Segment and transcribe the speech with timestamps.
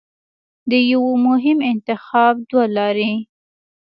[0.69, 3.11] د یوه مهم انتخاب دوه لارې